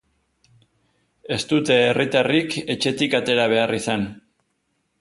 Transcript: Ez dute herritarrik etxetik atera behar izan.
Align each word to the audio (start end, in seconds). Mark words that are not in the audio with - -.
Ez 1.35 1.39
dute 1.51 1.77
herritarrik 1.89 2.57
etxetik 2.75 3.15
atera 3.21 3.47
behar 3.55 3.75
izan. 3.81 4.09